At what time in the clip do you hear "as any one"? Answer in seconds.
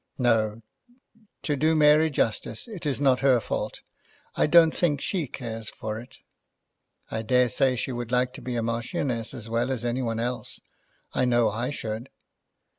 9.71-10.19